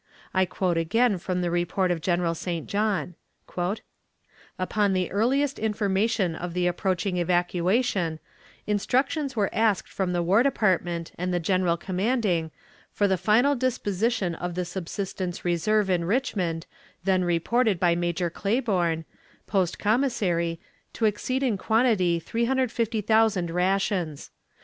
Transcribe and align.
I 0.33 0.45
quote 0.45 0.77
again 0.77 1.19
from 1.19 1.41
the 1.41 1.51
report 1.51 1.91
of 1.91 2.01
General 2.01 2.33
St. 2.33 2.65
John: 2.65 3.13
"Upon 4.57 4.93
the 4.93 5.11
earliest 5.11 5.59
information 5.59 6.35
of 6.35 6.55
the 6.55 6.65
approaching 6.65 7.17
evacuation, 7.17 8.17
instructions 8.65 9.35
were 9.35 9.53
asked 9.53 9.87
from 9.89 10.11
the 10.11 10.23
War 10.23 10.41
Department 10.41 11.11
and 11.19 11.31
the 11.31 11.39
General 11.39 11.77
commanding 11.77 12.49
for 12.91 13.07
the 13.07 13.15
final 13.15 13.53
disposition 13.53 14.33
of 14.33 14.55
the 14.55 14.65
subsistence 14.65 15.45
reserve 15.45 15.87
in 15.87 16.05
Richmond, 16.05 16.65
then 17.03 17.23
reported 17.23 17.79
by 17.79 17.93
Major 17.93 18.31
Claiborne, 18.31 19.05
post 19.45 19.77
commissary, 19.77 20.59
to 20.93 21.05
exceed 21.05 21.43
in 21.43 21.59
quantity 21.59 22.19
350,000 22.19 23.51
rations. 23.51 24.31